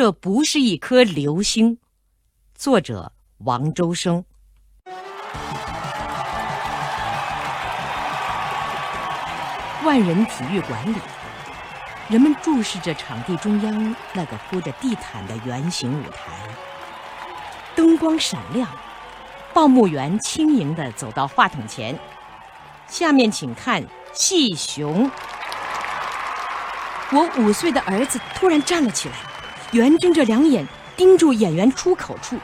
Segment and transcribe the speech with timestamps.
[0.00, 1.76] 这不是一颗流星。
[2.54, 4.24] 作者王周生。
[9.82, 10.98] 万人体育馆里，
[12.08, 16.46] 人们注视着场地中央那个铺着地毯的圆形舞台，
[17.74, 18.70] 灯光闪亮。
[19.52, 21.98] 报幕员轻盈地走到话筒前，
[22.86, 25.10] 下面请看戏熊。
[27.10, 29.16] 我五岁的儿子突然站了起来，
[29.72, 30.66] 圆睁着两眼
[30.96, 32.38] 盯住演员出口处。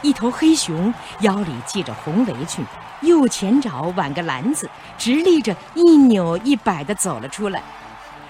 [0.00, 2.64] 一头黑熊腰里系着红围裙，
[3.02, 7.62] 右前爪挽个篮子，直立着一扭一摆地走了出来。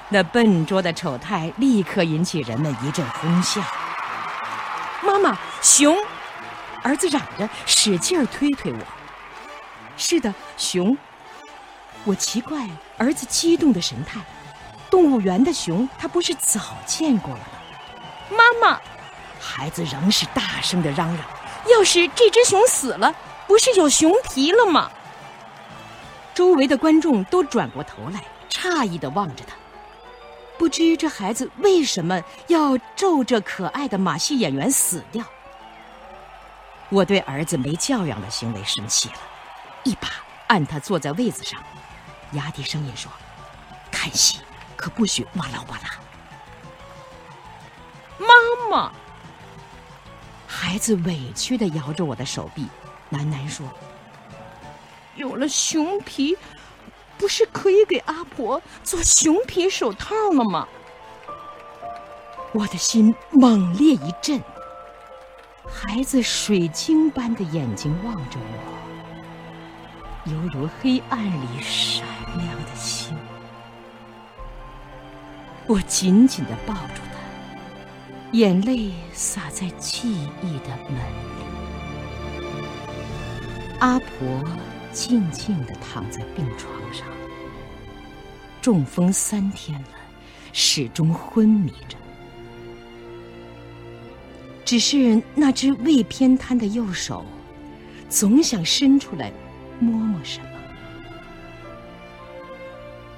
[0.08, 3.62] 那笨拙的丑态立刻引起人们一阵哄笑。
[5.02, 5.96] 妈妈，熊！
[6.82, 8.78] 儿子嚷着，使劲推推我。
[9.96, 10.96] 是的，熊。
[12.04, 12.68] 我奇怪
[12.98, 14.20] 儿子激动的神态。
[14.92, 18.36] 动物园的熊，他不是早见过了吗？
[18.36, 18.78] 妈妈，
[19.40, 21.24] 孩子仍是大声的嚷嚷
[21.72, 23.14] ：“要是这只熊死了，
[23.46, 24.90] 不是有熊皮了吗？”
[26.34, 29.54] 周围的观众都转过头来，诧异的望着他，
[30.58, 35.24] 不知这孩子为什么要咒这可爱的马戏演员死掉。
[36.90, 39.14] 我对儿子没教养的行为生气了，
[39.84, 40.10] 一把
[40.48, 41.58] 按他坐在位子上，
[42.32, 43.10] 压低声音说
[43.90, 44.38] ：“看戏。”
[44.82, 46.00] 可不许哇啦哇啦！
[48.18, 48.26] 妈
[48.68, 48.92] 妈，
[50.44, 52.66] 孩子委屈的摇着我的手臂，
[53.12, 53.64] 喃喃说
[55.14, 56.36] ：“有了熊皮，
[57.16, 60.66] 不是可以给阿婆做熊皮手套了吗？”
[62.52, 64.42] 我的心猛烈一震，
[65.64, 68.58] 孩子水晶般的眼睛望着我，
[70.28, 72.04] 犹如黑暗里闪
[72.36, 73.16] 亮的星。
[75.72, 77.16] 我紧紧的抱住他，
[78.32, 80.12] 眼泪洒在记
[80.42, 81.46] 忆的门里。
[83.78, 84.44] 阿婆
[84.92, 87.06] 静静的躺在病床上，
[88.60, 89.88] 中风三天了，
[90.52, 91.96] 始终昏迷着。
[94.66, 97.24] 只是那只未偏瘫的右手，
[98.10, 99.32] 总想伸出来
[99.80, 100.51] 摸摸什么。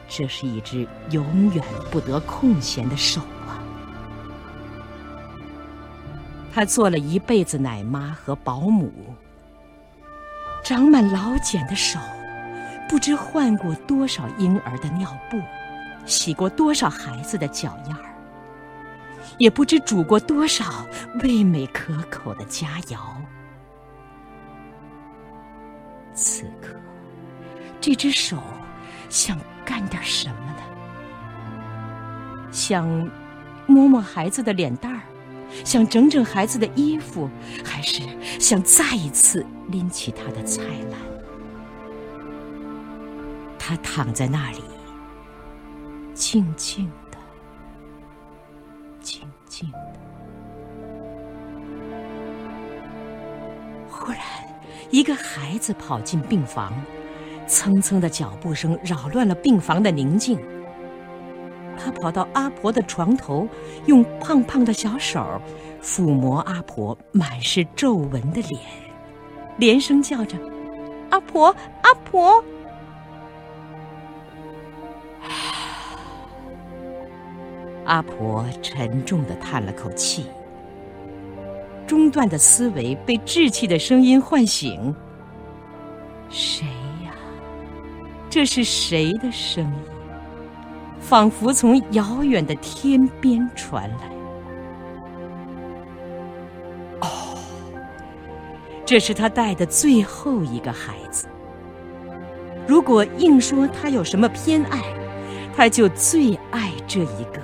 [0.09, 3.59] 这是一只永远不得空闲的手啊！
[6.53, 8.93] 他做了一辈子奶妈和保姆，
[10.63, 11.99] 长满老茧的手，
[12.89, 15.41] 不知换过多少婴儿的尿布，
[16.07, 18.15] 洗过多少孩子的脚丫儿，
[19.39, 20.87] 也不知煮过多少
[21.23, 22.99] 味美可口的佳肴。
[26.13, 26.77] 此刻，
[27.81, 28.39] 这只手
[29.15, 29.39] 想……
[29.65, 30.61] 干点什么呢？
[32.53, 32.87] 想
[33.67, 35.01] 摸摸孩子的脸蛋儿，
[35.65, 37.31] 想整整孩子的衣服，
[37.65, 38.03] 还是
[38.39, 41.01] 想再一次拎起他的菜篮？
[43.59, 44.63] 他躺在那里，
[46.13, 47.17] 静静的，
[49.01, 49.79] 静静的。
[53.89, 54.21] 忽然，
[54.91, 56.71] 一个孩子跑进病房。
[57.47, 60.39] 蹭蹭的脚步声扰乱了病房的宁静。
[61.77, 63.49] 他跑到阿婆的床头，
[63.87, 65.41] 用胖胖的小手
[65.83, 68.61] 抚摸阿婆满是皱纹的脸，
[69.59, 70.39] 连声叫着
[71.11, 72.43] ：“阿婆，阿婆！”
[77.85, 80.27] 阿婆沉重的叹了口气，
[81.89, 84.95] 中断的思维被稚气的声音唤醒
[86.31, 86.65] ：“谁？”
[88.35, 89.73] 这是谁的声音？
[90.99, 94.11] 仿佛从遥远的天边传来。
[97.03, 97.39] 哦，
[98.85, 101.29] 这是他带的最后一个孩子。
[102.67, 104.83] 如果硬说他有什么偏爱，
[105.57, 107.41] 他就最爱这一个。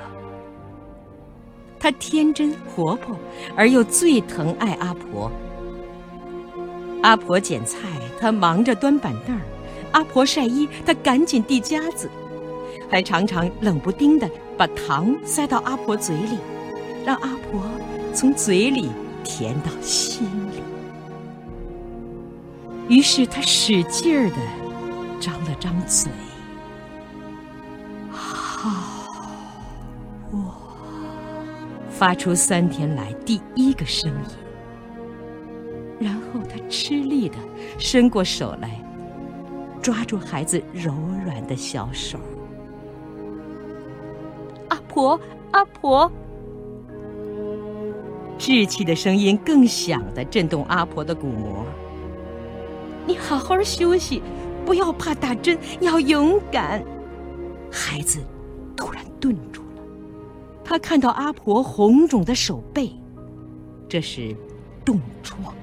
[1.79, 3.17] 他天真活泼，
[3.55, 5.31] 而又最疼爱阿婆。
[7.05, 7.79] 阿婆捡菜，
[8.19, 9.41] 他忙着端板凳儿。
[9.93, 12.09] 阿婆晒衣，他赶紧递夹子，
[12.89, 16.39] 还常常冷不丁的把糖塞到阿婆嘴里，
[17.05, 17.61] 让阿婆
[18.15, 18.89] 从嘴里
[19.25, 20.63] 甜到心里。
[22.89, 24.37] 于是他使劲儿的
[25.21, 26.11] 张了张嘴，
[28.11, 29.07] 好，
[30.33, 30.55] 我
[31.91, 37.37] 发出三天来第一个声音，然后他吃力的
[37.79, 38.71] 伸过手来。
[39.83, 40.93] 抓住孩子柔
[41.25, 42.19] 软的小手，
[44.69, 45.19] 阿婆，
[45.53, 46.11] 阿婆，
[48.39, 51.65] 稚气的声音更响地震动阿婆的鼓膜。
[53.07, 54.23] 你好好休息，
[54.67, 56.85] 不要怕打针，要勇敢。
[57.73, 58.21] 孩子
[58.77, 59.83] 突然顿住了，
[60.63, 62.93] 他看到阿婆红肿的手背，
[63.89, 64.37] 这是
[64.85, 65.55] 冻疮。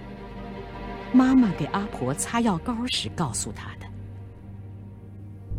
[1.13, 3.86] 妈妈给阿婆擦药膏时告诉他的。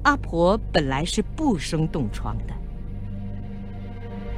[0.03, 2.55] 阿婆本来是不生冻疮的。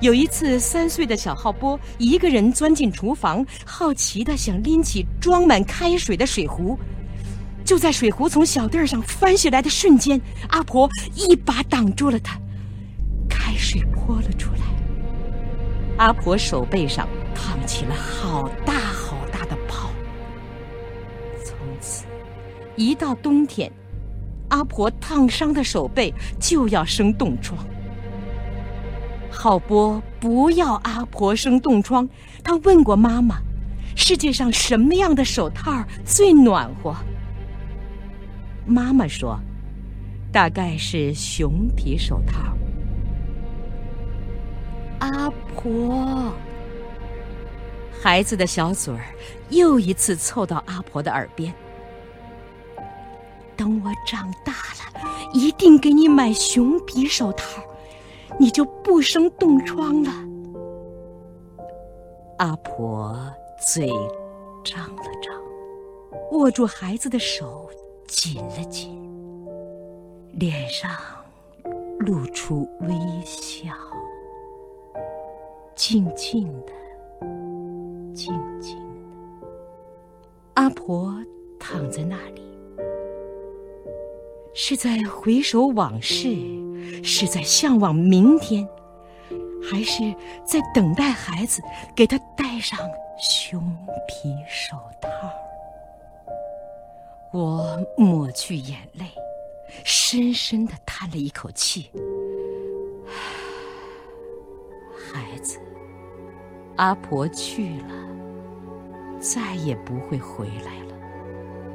[0.00, 6.78] 有一次，三岁的小浩波一个人钻进厨房，好奇的想拎起装满开水的水壶。
[7.64, 12.40] 就在水壶从小凳上翻下来的瞬间，阿婆一把挡住了他，
[13.28, 14.60] 开水泼了出来。
[15.98, 19.90] 阿婆手背上烫起了好大好大的泡。
[21.44, 22.06] 从此，
[22.74, 23.70] 一到冬天，
[24.60, 27.58] 阿婆烫伤的手背就要生冻疮。
[29.30, 32.06] 浩波不要阿婆生冻疮，
[32.44, 33.38] 他问过妈妈
[33.96, 36.94] ：“世界上什么样的手套最暖和？”
[38.68, 39.40] 妈妈说
[40.30, 42.54] ：“大概是熊皮手套。”
[45.00, 46.34] 阿婆，
[48.02, 49.06] 孩子的小嘴儿
[49.48, 51.50] 又一次凑到阿婆的耳边
[53.60, 57.62] ：“等我长大了，一定给你买熊皮手套。”
[58.38, 60.10] 你就不生冻疮了。
[62.38, 63.14] 阿婆
[63.68, 63.86] 嘴
[64.64, 65.34] 张了张，
[66.32, 67.68] 握住孩子的手
[68.06, 68.98] 紧了紧，
[70.32, 70.90] 脸上
[71.98, 72.88] 露出微
[73.26, 73.74] 笑，
[75.74, 76.72] 静静的，
[78.14, 79.46] 静静的。
[80.54, 81.14] 阿婆
[81.58, 82.49] 躺在那里，
[84.54, 86.36] 是在回首往事。
[87.04, 88.68] 是在向往明天，
[89.62, 90.02] 还是
[90.44, 91.62] 在等待孩子
[91.94, 92.78] 给他戴上
[93.18, 93.60] 熊
[94.06, 95.08] 皮手套？
[97.32, 99.06] 我抹去眼泪，
[99.84, 101.90] 深深的叹了一口气。
[105.12, 105.58] 孩子，
[106.76, 107.94] 阿婆去了，
[109.20, 110.94] 再也不会回来了。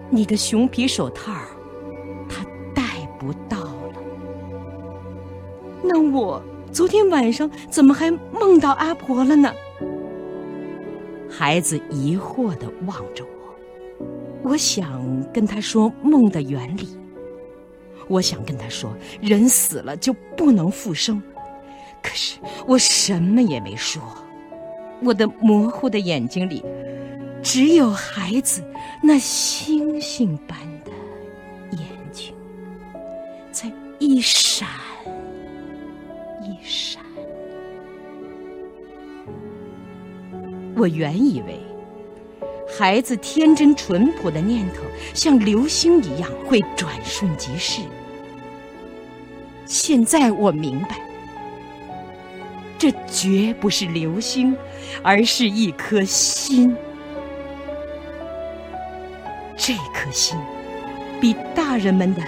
[0.10, 1.34] 你的熊皮手套，
[3.26, 3.94] 不到了。
[5.84, 6.42] 那我
[6.72, 9.52] 昨天晚上怎么还梦到阿婆了呢？
[11.30, 15.02] 孩子疑惑的望着我，我想
[15.34, 16.88] 跟他说梦的原理。
[18.08, 21.22] 我想跟他说，人死了就不能复生，
[22.04, 24.02] 可是我什么也没说。
[25.04, 26.64] 我的模糊的眼睛里，
[27.42, 28.64] 只有孩子
[29.02, 30.58] 那星星般
[34.06, 34.68] 一闪。
[36.44, 37.02] 一闪，
[40.78, 41.60] 我原以为
[42.78, 44.84] 孩子天真淳朴的念头
[45.16, 47.82] 像流星一样会转瞬即逝。
[49.66, 51.02] 现在我明白，
[52.78, 54.56] 这绝不是流星，
[55.02, 56.76] 而是一颗心。
[59.58, 60.38] 这颗心
[61.20, 62.22] 比大人们的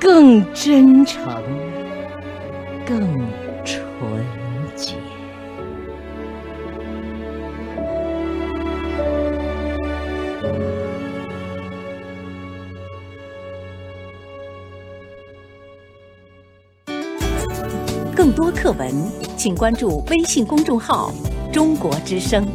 [0.00, 1.22] 更真诚。
[2.86, 2.98] 更
[3.64, 3.86] 纯
[4.74, 4.94] 洁。
[18.16, 18.90] 更多课文，
[19.36, 21.12] 请关注微信公众号
[21.52, 22.46] “中国之声”。